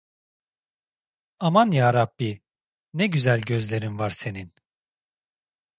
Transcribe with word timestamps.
Aman 1.39 1.71
yarabbi, 1.71 2.41
ne 2.93 3.07
güzel 3.07 3.41
gözlerin 3.41 3.99
var 3.99 4.09
senin… 4.09 4.51